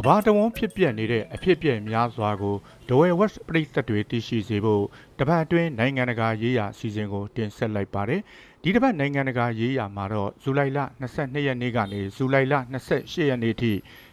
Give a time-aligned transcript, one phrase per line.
[0.00, 2.56] ကဘာတဝန်းဖြစ်ပျက်နေတဲ့အဖြစ်အပျက်များစွာကို
[2.88, 4.84] ဒဝဲဝက်ပရိသတ်တွေသိရှိစေဖို့
[5.18, 8.20] တပတ်အတွင်းနိုင်ငံတကာရေးရာအစီအစဉ်ကိုတင်ဆက်လိုက်ပါတယ်။
[8.62, 10.78] ဒီတပတ်နိုင်ငံတကာရေးရာမှာတော့ဇူလိုင်လ
[11.12, 12.54] 22ရက်နေ့ကနေဇူလိုင်လ
[12.90, 13.72] 28ရက်နေ့ထိ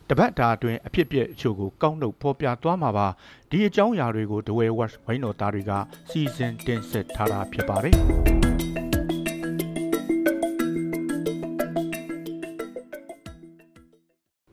[0.09, 3.07] တပတ်တာအတွင်းအဖြစ်အပျက်အချို့ကိုကောက်နှုတ်ဖော်ပြသွားမှာပါ။
[3.49, 5.71] ဒီအကြောင်းအရာတွေကိုဒဝဲဝက်ဝိုင်းတော်သားတွေက
[6.09, 7.95] စီစဉ်တင်ဆက်ထားတာဖြစ်ပါတယ်။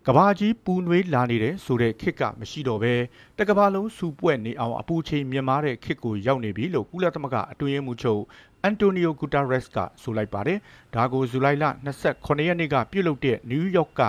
[0.08, 2.94] ကဘာကြီးပူနွေးလာနေတဲ့ဆိုတဲ့ခစ်ကမရှိတော့ဘဲ
[3.38, 8.22] တကဘာလုံးစူပွက်နေအောင်အပူချိန်မြင့်မားတဲ့ခစ်ကိုရောက်နေပြီလို့ကုလသမဂ္ဂအတွင်းရေးမှူးချုပ်
[8.62, 10.58] အန်တိုနီယိုဂူတာရက်စ်ကဆိုလိုက်ပါတယ်။
[10.94, 11.64] ဒါကိုဇူလိုင်လ
[12.06, 14.02] 28ရက်နေ့ကပြုလုပ်တဲ့နယူးယောက်က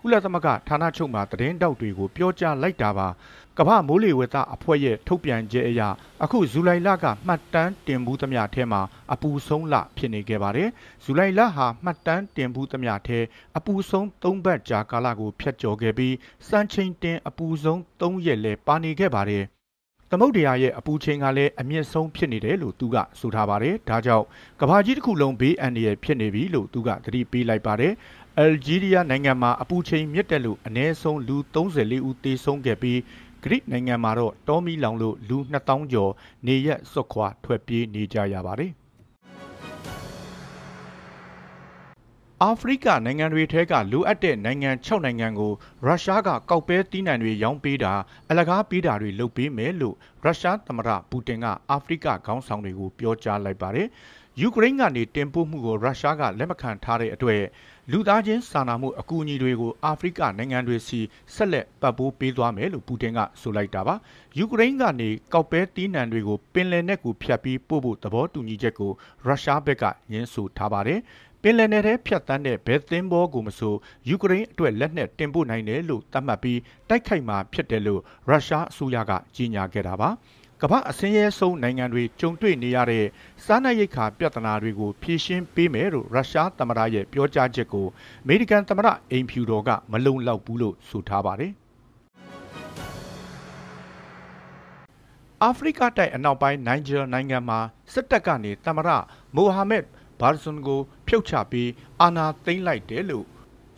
[0.00, 3.08] ကုလသမဂ္ဂဌာနချုပ်မှသတင်းတောက်တွေကိုပြောကြားလိုက်တာပါ
[3.58, 5.82] ကမ္ဘာမိုးလေဝသအဖွဲ့ရဲ့ထုတ်ပြန်ချက်အရ
[6.22, 8.80] အခုဇူလိုင်လကမှတ်တမ်းတင်မှုသမျှထဲမှာ
[9.12, 10.68] အပူဆုံးလဖြစ်နေခဲ့ပါတယ်
[11.04, 13.18] ဇူလိုင်လဟာမှတ်တမ်းတင်မှုသမျှထဲ
[13.56, 16.14] အပူဆုံး၃ဘတ်ကြာကာလကိုဖျက်ကျော်ခဲ့ပြီး
[16.48, 19.44] စံချိန်တင်အပူဆုံး၃ရက်လဲပါနေခဲ့ပါတယ်
[20.12, 24.24] သမုဒ္ဒရာရဲ့အပူချိန်ကလည်းအမြင့်ဆုံးဖြစ်နေတယ်လို့သူကဆိုထားပါတယ်။ဒါကြောင့်
[24.60, 27.92] ကမ္ဘာကြီးတစ်ခုလုံးဘေးအန္တရာယ်ဖြစ်နေပြီလို့သူကသတိပေးလိုက်ပါတယ်။
[28.38, 32.98] အယ်ဂျီးရီးယားနိုင်ငံမှာအပူချိန်မြင့်တက်လို့အနည်းဆုံးလူ34ဦးသေဆုံးခဲ့ပြီး
[33.42, 36.12] ဂရိနိုင်ငံမှာတော့တောမီလောင်လို့လူ2000ကျော်
[36.46, 38.72] နေရက်စွတ်ခွာထွက်ပြေးနေကြရပါတယ်။
[42.44, 45.52] အာဖရိကနိုင်ငံတွေထဲကလိုအပ်တဲ့နိုင်ငံ6နိုင်ငံကို
[45.86, 47.92] ရုရှားကကောက်ပဲတီးနှံတွေရောင်းပေးတာ
[48.30, 53.88] အလကားပေးတာတွေလုပ်ပေးမယ်လို့ရုရှားသမ္မတပူတင်ကအာဖရိကခေါင်းဆောင်တွေကိုပြောကြားလိုက်ပါတယ်။
[54.40, 57.42] ယူကရိန်းကနေတင်ပို့မှုကိုရုရှားကလက်မခံထားတဲ့အတွက်
[57.92, 61.00] လူသားချင်းစာနာမှုအကူအညီတွေကိုအာဖရိကနိုင်ငံတွေစီ
[61.34, 63.94] ဆက်လက်ပတ်ပိုးပေးသွားမယ်လို့ပူတင်ကဆိုလိုက်တာပါ
[64.38, 68.92] ယူကရိန်းကနေကောက်ပဲတီးနှံတွေကိုပင်လယ်နက်ကိုဖြတ်ပြီးပို့ဖို့သဘောတူညီချက်ကို
[69.26, 71.00] ရုရှားဘက်ကညှင်းဆိုထားပါတယ်
[71.42, 73.74] ပင်လယ်နယ်ထဲဖြတ်တန်းတဲ့ဘဲသင်းဘောကိုမဆို
[74.08, 80.10] ယူကရိန်းအတွက်လက်နက်တင်ပို့နိုင်တယ်လို့သတ်မှတ်ပြီးတိုက်ခိုက်မှာဖြစ်တယ်လို့ရုရှားအစိုးရကကြေညာခဲ့တာပါ။
[80.62, 83.04] ကမ္ဘာအစင်းရဲဆုံးနိုင်ငံတွေကြုံတွေ့နေရတဲ့
[83.44, 87.86] စားနပ်ရိက္ခာပြဿနာတွေကိုဖြေရှင်းပေးမယ်လို့ရုရှားသမ္မတရဲ့ပြောကြားချက်ကို
[88.24, 91.52] အမေရိကန်သမ္မတအိမ်ဖြူတော်ကမလုံလောက်ဘူးလို့ဆိုထားပါတယ်။
[95.42, 97.58] အာဖရိကတိုက်အနောက်ပိုင်းနိုင်ဂျာနိုင်ငံမှာ
[97.92, 98.88] စစ်တပ်ကနေသမ္မတ
[99.34, 99.84] မိုဟာမက်
[100.20, 101.70] ဘာဇွန်ကိုဖျုတ်ချပြီး
[102.00, 103.24] အာဏာသိမ်းလိုက်တယ်လို့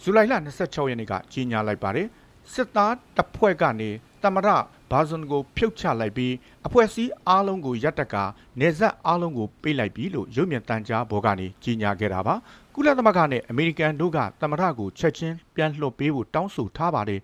[0.03, 2.09] ဇူလိုင်လ26ရက်နေ့ကကြေညာလိုက်ပါတယ်။
[2.53, 3.91] စစ်သားတပ်ဖွဲ့ကနေ
[4.23, 4.49] သမ္မတ
[4.91, 6.35] ဘာဇွန်ကိုဖြုတ်ချလိုက်ပြီး
[6.67, 8.15] အဖွဲ့အစည်းအားလုံးကိုရပ်တက
[8.61, 12.35] နေဆက်အားလုံးကိုပေးလိုက်ပြီလို့ရုပ်မြင်သံကြားဘော်ကနေကြေညာခဲ့တာပါ
[12.75, 17.21] ကုလသမဂ္ဂနဲ့အမေရိကန်တို့ကသမ္မတကိုချက်ချင်းပြန်လွှတ်ပေးဖို့တောင်းဆိုထားပါတယ်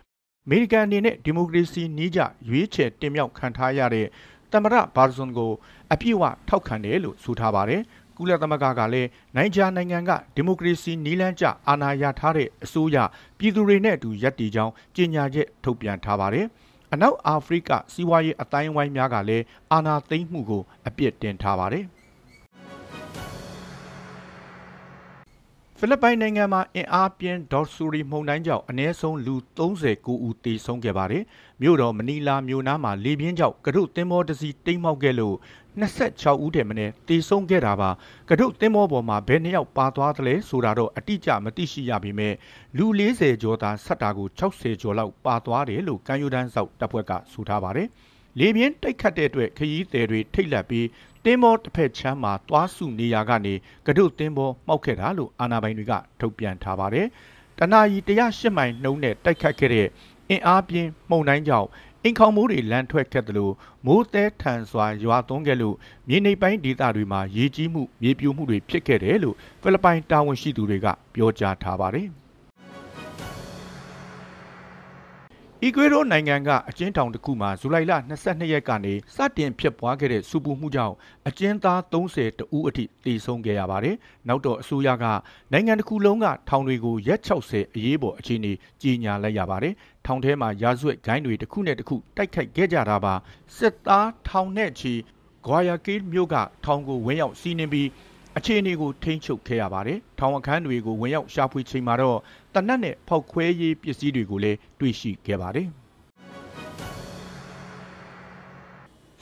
[0.46, 4.06] အမေရိကန်အနေနဲ့ဒီမိုကရေစီနည်းကျရွေးချယ်တင်မြှောက်ခံထားရတဲ့
[4.52, 5.52] သမ္မတဘာဇွန်ကို
[5.92, 7.82] အပြည့်အဝထောက်ခံတယ်လို့ဆိုထားပါတယ်
[8.16, 12.96] ကုလသမဂ္ဂကလည်းနိုင်ဂျာနိုင်ငံကဒီမိုကရေစီနီးလန်းကျအာဏာရထားတဲ့အစိုးရ
[13.38, 16.46] ပြည်သူတွေနဲ့အတူရပ်တည်ကြောင်းကြေညာချက်ထုတ်ပြန်ထားပါတယ်။
[16.92, 21.84] အနောက်အာဖရိကစီးပွားရေးအတိုင်းဝိုင်းများကလည်းအာဏာသိမ်းမှုကိုအပြစ်တင်ထားပါတယ်
[25.80, 31.22] ဖိလစ်ပိုင်နိုင်ငံမှာအင်အားပြင်းဒေါ်ဆူရီမှုန်တိုင်းကြောင့်အနည်းဆုံးလူ39ဦးသေဆုံးခဲ့ပါတယ်။
[31.62, 35.36] မြို့တော်မနီလာမြို့နားမှာလေပြင်းကြောင့်ကရုသင်းမောတစီတိမ်မောက်ခဲ့လို့
[35.80, 37.90] 26ဦးတည်းမနဲ့တေဆုံးခဲ့တာပါ
[38.30, 42.34] ကဒုသင်းမောပေါ်မှာဘယ်နှစ်ယောက်ပါသွားသလဲဆိုတာတော့အတိအကျမသိရှိရပေမဲ့
[42.76, 47.88] လူ40ကျော်သာဆက်တာကို60ကျော်လောက်ပါသွားတယ်လို့ကမ်းယူတန်းဆောက်တပ်ဖွဲ့ကဆိုထားပါတယ်
[48.40, 50.86] လေပြင်းတိုက်ခတ်တဲ့အတွက်ခရီးသည်တွေထိတ်လန့်ပြီး
[51.26, 53.54] တင်းမောတစ်ဖက်ချမ်းမှာသွားစုနေရကနေ
[53.86, 57.06] ကဒုတင်းမောမှောက်ခဲ့တာလို့အာဏာပိုင်တွေကထုတ်ပြန်ထားပါတယ်။
[57.58, 59.88] တနာရီ108မိုင်နှုန်းနဲ့တိုက်ခတ်ခဲ့တဲ့
[60.30, 61.68] အင်အားပြင်းမှုန်တိုင်းကြောင့်
[62.02, 63.54] အိမ်ခေါင်မိုးတွေလန်ထွက်ခဲ့တယ်လို့
[63.86, 65.76] မိုးသဲထန်စွာရွာသွန်းခဲ့လို့
[66.08, 72.08] မြေနေပိုင်းဒေသတွေမှာရေကြီးမှုမြေပြိုမှုတွေဖြစ်ခဲ့တယ်လို့ဖိလစ်ပိုင်တာဝန်ရှိသူတွေကပြောကြားထားပါတယ်။
[75.64, 80.94] အီကွေဒိုနိုင်ငံကအကျဉ်းထောင်တစ်ခုမှာဇူလိုင်လ22ရက်ကနေစတင်ဖြစ်ပွားခဲ့တဲ့စူပူမှုကြောင့်
[81.28, 83.96] အကျဉ်းသား30တဦးအထိတေဆုံးခဲ့ရပါတယ်။
[84.28, 85.04] နောက်တော့အစိုးရက
[85.52, 89.74] နိုင်ငံတစ်ခုလုံးကထောင်တွေကိုရက်60အရေးပေါ်အခြေအနေကြီးညာလိုက်ရပါတယ်။
[90.06, 93.14] ထောင်ထဲမှာရာဇဝတ်ဂိုင်းတွေတစ်ခုနဲ့တစ်ခုတိုက်ခိုက်ခဲ့ကြတာပါ။
[93.56, 94.92] စစ်သားထောင်နဲ့ချီ
[95.44, 97.88] ဂွာယာကီမြို့ကထောင်ကိုဝင်းရောက်စီးနှင်းပြီး
[98.38, 102.18] အခြေအနေကိုထိန်းချုပ်ခဲ့ရပါတယ်။ထောင်အခန်းတွေကိုဝင်ရောက်ရှာဖွေချိန်မှာတော့
[102.54, 105.68] တနက်နဲ့ဖောက်ခွဲရေးပစ္စည်းတွေကိုလည်းတွေ့ရှိခဲ့ပါတယ်။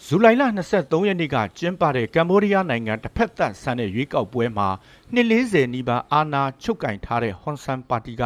[0.05, 0.43] ဇူလိုင်လ
[0.75, 4.69] 23ရက်နေ့ကကျင်းပတဲ့ကမ္ဘောဒီးယားနိုင်ငံတစ်ဖက်သက်ဆန်တဲ့ရွေးကောက်ပွဲမှာ
[5.15, 8.23] 240နီးပါးအာဏာချုပ်ကင်ထားတဲ့ဟွန်ဆန်ပါတီက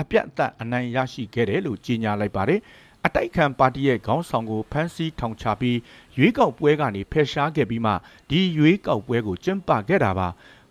[0.00, 2.60] အပြတ်အသတ်အနိုင်ရရှိခဲ့တယ်လို့ကြေညာလိုက်ပါတယ်။
[3.06, 5.78] အတိုက်ခံပါတီရဲ့ခေါင်းဆောင်ကိုဖမ်းဆီးထောင်ချပြီး
[6.18, 7.92] ရွေးကောက်ပွဲကနေဖယ်ရှားခဲ့ပြီးမှ
[8.30, 10.28] ဒီရွေးကောက်ပွဲကိုကျင်းပခဲ့တာပါ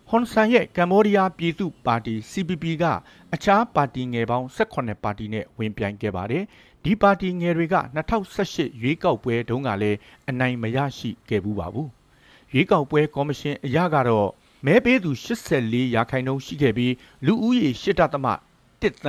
[0.08, 2.84] ဟွန်ဆန်ရဲ့ကမ္ဘောဒီးယားပြည်သူ့ပါတီ CPP က
[3.34, 6.44] အခြားပါတီငယ်ပေါင်း18ပါတီနဲ့ဝင်ပြိုင်ခဲ့ပါတယ်
[6.84, 7.76] ဒီပါတီငယ်တွေက
[8.28, 9.98] 2018ရွေးကောက်ပွဲတုန်းကလည်း
[10.28, 11.88] အနိုင်မရရှိခဲ့ဘူးပါဘူး
[12.52, 14.28] ရွေးကောက်ပွဲကော်မရှင်အရကတော့
[14.66, 16.94] မဲပေးသူ84ရာခိုင်နှုန်းရှိခဲ့ပြီး
[17.26, 18.02] လူဦးရေ8.1တ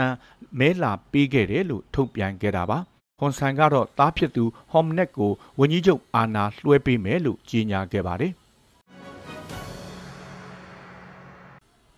[0.03, 0.15] န်း
[0.59, 2.79] မဲလာပေးခဲ့တယ်လို့ထုတ်ပြန်ခဲ့တာပါ
[3.19, 8.33] ဟွန်ဆန်ကတော့တားဖြစ်သူဟ ோம் နက်ကိုဝန်ကြီးချုပ်အာနာလွှဲပေးမယ်လို့ကြေညာခဲ့ပါတယ်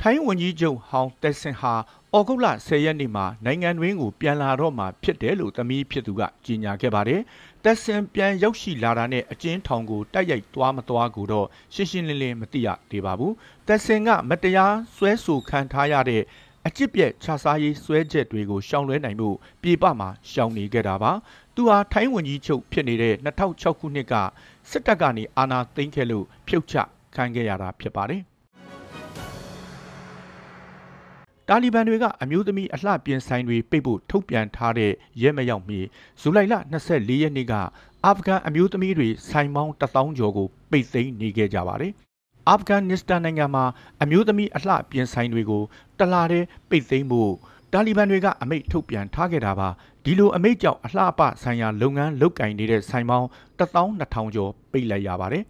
[0.08, 1.74] ထိုင်းဝန်ကြီးချုပ်ဟောင်းတက်ဆင်ဟာ
[2.16, 7.22] ဩဂုတ်လ10ရက်နေ့မှာနိုင်ငံတွင်းကိုပြန်လာတော့မှာဖြစ်တယ်လို့သမီးဖြစ်သူကကြေညာခဲ့ပါတယ်။
[7.64, 13.34] တက်ဆင်ပြန်ရောက်ရှိလာတာနဲ့အကျဉ်းထောင်ကိုတိုက်ရိုက်သွားမသွားကိုတော့ရှင်းရှင်းလင်းလင်းမသိရသေးပါဘူး။
[13.68, 16.22] တက်ဆင်ကမတရားဆွဲဆိုခံထားရတဲ့
[16.68, 19.30] အကျစ်ပြက်ခြားစားရေးဆွဲချက်တွေကိုရှောင်လွှဲနိုင်မှု
[19.62, 21.12] ပြေပမှာရှောင်နေခဲ့တာပါ။
[21.56, 24.14] သူဟာထိုင်းဝန်ကြီးချုပ်ဖြစ်နေတဲ့2006ခုနှစ်က
[24.70, 26.76] စစ်တပ်ကနေအာဏာသိမ်းခဲ့လို့ဖြုတ်ချ
[27.16, 28.22] ခံခဲ့ရတာဖြစ်ပါတယ်။
[31.48, 34.92] တာလီဘန်တွေကအမျိုးသမီးအလှပြင်ဆိုင်တွေပိတ်ဖို့ထုတ်ပြန်ထားတဲ့
[35.22, 35.80] ရဲမရောက်မီ
[36.22, 36.54] ဇူလိုင်လ
[36.88, 37.54] 24ရက်နေ့က
[38.06, 41.94] အာဖဂန်အမျိုးသမီးတွေဆိုင်ပေါင်း1000ကျော်ကိုပိတ်သိမ်းနေခဲ့ကြပါတယ်။
[42.50, 43.66] အာဖဂန်နစ္စတန်နိုင်ငံမှာ
[44.02, 45.64] အမျိုးသမီးအလှပြင်ဆိုင်တွေကို
[46.00, 47.34] တလားတဲ့ပိတ်သိမ်းဖို့
[47.74, 49.70] တာလီဘန်တွေကအမိန့်ထုတ်ပြန်ထားခဲ့တာပါ
[50.04, 53.28] ဒီလိုအမိန့်ကြောင့်အလှပဆိုင်ရာလုပ်ငန်းလုပ်ကင်နေတဲ့ဆိုင်ပေါင်း
[53.60, 55.44] 12000ကျော်ပိတ်လိုက်ရပါတယ်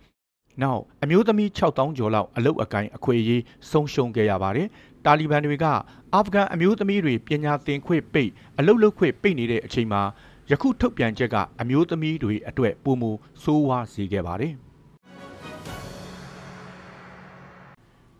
[0.61, 4.67] နောက်အမျိုးသမီး6000ကျော်လောက်အလုတ်အကိုင်းအခွေအရေးဆုံးရှုံးခဲ့ရပါတယ်
[5.05, 5.65] တာလီဘန်တွေက
[6.13, 10.01] အာဖဂန်အမျိုးသမီးတွေပညာသင်ခွင့်ပိတ်အလုတ်လုတ်ခွင့်ပိတ်နေတဲ့အချိန်မှာ
[10.51, 13.03] ယခုထုတ်ပြန်ချက်ကအမျိုးသမီးတွေအတွက်ပုံမ
[13.43, 14.53] ဆိုးဝါးစေခဲ့ပါတယ်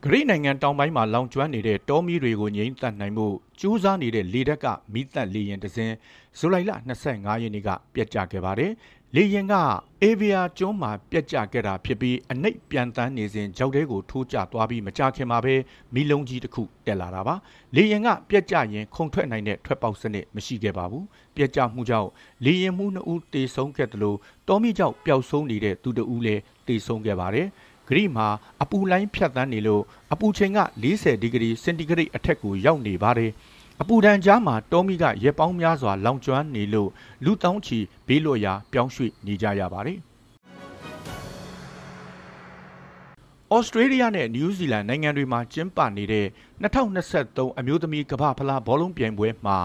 [0.07, 3.27] ဂရိနိုင်ငံတောင်ပိုင်းမှာလောင်ကျွမ်းနေတဲ့တောမီးတွေကိုငြိမ်းသတ်နိုင်မှု
[3.59, 5.93] စူးစမ်းနေတဲ့လေတပ်ကမိသက်လေရင်တစင်း
[6.37, 6.71] ဇူလိုင်လ
[7.07, 8.71] 25ရက်နေ့ကပြတ်ကျခဲ့ပါတယ်
[9.15, 9.53] လေရင်က
[10.01, 15.55] အေဗီယာကျွန်းမှာပြက်ကျခဲ့တာဖြစ်ပြီးအနှိပ်ပြန်တန်းနေစဉ်ကြောက်တဲကိုထိုးကျသွားပြီးမကြခင်မှာပဲ
[15.93, 17.35] မီးလုံးကြီးတစ်ခုတက်လာတာပါ
[17.75, 21.05] လေရင်ကပြက်ကျရင်ခုန်ထွက်နိုင်တဲ့ထွက်ပေါက်စနစ်မရှိခဲ့ပါဘူး
[21.35, 22.09] ပြက်ကျမှုကြောင့်
[22.45, 24.17] လေရင်မှုနှစ်ဦးတေဆုံးခဲ့တယ်လို့
[24.47, 27.47] တောမီကြောက်ပျောက်ဆုံးနေတဲ့သူတဦးလည်းတေဆုံးခဲ့ပါတယ်
[27.87, 28.27] ဂရိမှာ
[28.61, 29.83] အပူလိုင်းဖြတ်တန်းနေလို့
[30.13, 33.31] အပူချိန်က40ဒီဂရီစင်တီဂရိတ်အထက်ကိုရောက်နေပါတယ်။
[33.81, 36.89] အပူဒဏ်ကြားမှာတောမီကရဲပေါင်းများစွာလောင်ကျွမ်းနေလို့
[37.25, 39.99] လူတောင်းချီဘေးလွတ်ရာပြောင်းရွှေ့နေကြရပါတယ်။
[43.53, 46.27] ဩစတြေးလျနဲ့နယူးဇီလန်နိုင်ငံတွေမှာကျင်းပနေတဲ့
[46.63, 49.57] 2023အမျိုးသမီးကမ္ဘာဖလားဘောလုံးပြိုင်ပွဲမှာ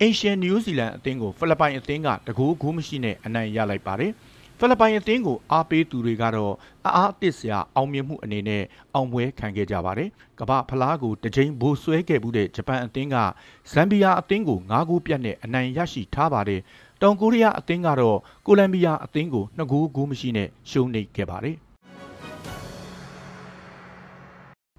[0.00, 4.12] အင်ရှင်နယူးဇီလန်အသင်းကိုဖိလစ်ပိုင်အသင်းကတကူးဂိုးမရှိနဲ့အနိုင်ရလိုက်ပါတယ်။
[4.62, 6.54] ဖိလစ်ပိုင်အသင်းကိုအားပေးသူတွေကတော့
[6.86, 8.62] အအားအသစ်စရာအောင်မြင်မှုအနေနဲ့
[8.94, 10.08] အောင်ပွဲခံခဲ့ကြပါတယ်။
[10.40, 13.16] ကမ္ဘာဖလားကိုတကြိမ်ဘိုးဆွဲခဲ့မှုတဲ့ဂျပန်အသင်းက
[13.72, 16.60] ဇမ်ဘီယာအသင်းကို9ဂိုးပြတ်နဲ့အနိုင်ရရှိထားပါတယ်။
[17.02, 21.56] တောင်ကိုရီးယားအသင်းကတော့ကိုလံဘီယာအသင်းကို2ဂိုးဂိုးမရှိနဲ့ရှုံးနိမ့်ခဲ့ပါတယ်။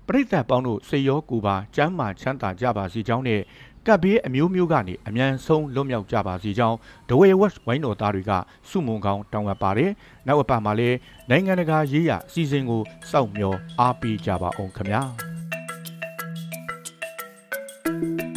[0.07, 3.41] ပရိသတ်ပေါင်းတို့စေရောကူပါကျမ်းမာချမ်းသာကြပါစေကြောင်းနဲ့
[3.87, 6.77] ကပ်ဘေးအမျိုးမျိုးကနေအ мян ဆုံးလွတ်မြောက်ကြပါစေကြောင်း
[7.09, 8.31] ဒဝေဝက်ဝိုင်းတော်သားတွေက
[8.69, 9.91] စုမုံကောင်းတောင်းအပ်ပါတယ်။
[10.27, 10.97] နောက်အပတ်မှာလည်း
[11.29, 12.81] နိုင်ငံတကာရေးရာအစီအစဉ်ကို
[13.11, 15.01] စောင့်မျှော်အားပေးကြပါအောင်ခင်ဗျာ။